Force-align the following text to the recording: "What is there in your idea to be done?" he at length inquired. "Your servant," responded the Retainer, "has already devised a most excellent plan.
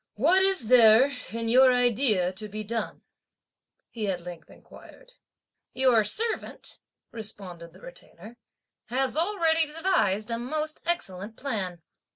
"What 0.15 0.41
is 0.41 0.67
there 0.67 1.11
in 1.31 1.47
your 1.47 1.71
idea 1.71 2.33
to 2.33 2.47
be 2.49 2.63
done?" 2.63 3.03
he 3.91 4.09
at 4.09 4.21
length 4.25 4.49
inquired. 4.49 5.11
"Your 5.73 6.03
servant," 6.03 6.79
responded 7.11 7.73
the 7.73 7.81
Retainer, 7.81 8.37
"has 8.87 9.15
already 9.15 9.67
devised 9.67 10.31
a 10.31 10.39
most 10.39 10.81
excellent 10.87 11.37
plan. 11.37 11.83